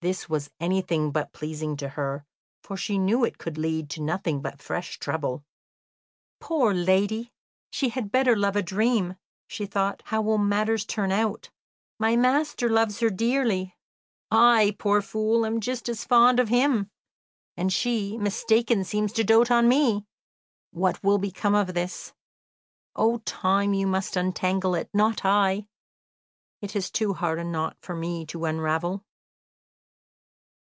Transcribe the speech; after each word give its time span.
This 0.00 0.28
was 0.28 0.48
anything 0.60 1.10
but 1.10 1.32
pleasing 1.32 1.76
to 1.78 1.88
her, 1.88 2.24
for 2.62 2.76
she 2.76 2.98
knew 2.98 3.24
it 3.24 3.36
could 3.36 3.58
lead 3.58 3.90
to 3.90 4.00
nothing 4.00 4.40
but 4.40 4.62
fresh 4.62 4.96
trouble. 5.00 5.44
"Poor 6.38 6.72
lady! 6.72 7.32
she 7.72 7.88
had 7.88 8.12
better 8.12 8.36
love 8.36 8.54
a 8.54 8.62
dream," 8.62 9.16
she 9.48 9.66
thought. 9.66 10.02
"How 10.04 10.22
will 10.22 10.38
matters 10.38 10.84
turn 10.86 11.10
out? 11.10 11.50
My 11.98 12.14
master 12.14 12.70
loves 12.70 13.00
her 13.00 13.10
dearly; 13.10 13.74
I, 14.30 14.76
poor 14.78 15.02
fool! 15.02 15.44
am 15.44 15.58
just 15.58 15.88
as 15.88 16.04
fond 16.04 16.38
of 16.38 16.48
him; 16.48 16.88
and 17.56 17.72
she, 17.72 18.16
mistaken, 18.18 18.84
seems 18.84 19.12
to 19.14 19.24
doat 19.24 19.50
on 19.50 19.66
me! 19.68 20.06
What 20.70 21.02
will 21.02 21.18
become 21.18 21.56
of 21.56 21.74
this? 21.74 22.12
O 22.94 23.18
time, 23.24 23.74
you 23.74 23.88
must 23.88 24.14
untangle 24.16 24.76
it, 24.76 24.90
not 24.94 25.24
I! 25.24 25.66
It 26.62 26.76
is 26.76 26.88
too 26.88 27.14
hard 27.14 27.40
a 27.40 27.44
knot 27.44 27.76
for 27.80 27.96
me 27.96 28.24
to 28.26 28.44
unravel." 28.44 29.04